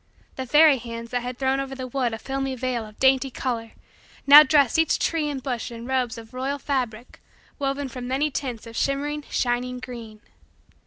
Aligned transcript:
The 0.35 0.47
fairy 0.47 0.79
hands 0.79 1.11
that 1.11 1.21
had 1.21 1.37
thrown 1.37 1.59
over 1.59 1.75
the 1.75 1.85
wood 1.85 2.11
a 2.11 2.17
filmy 2.17 2.55
veil 2.55 2.87
of 2.87 2.97
dainty 2.97 3.29
color 3.29 3.73
now 4.25 4.41
dressed 4.41 4.79
each 4.79 4.97
tree 4.97 5.29
and 5.29 5.43
bush 5.43 5.69
in 5.71 5.85
robes 5.85 6.17
of 6.17 6.33
royal 6.33 6.57
fabric 6.57 7.21
woven 7.59 7.87
from 7.87 8.07
many 8.07 8.31
tints 8.31 8.65
of 8.65 8.75
shimmering, 8.75 9.23
shining, 9.29 9.77
green. 9.79 10.21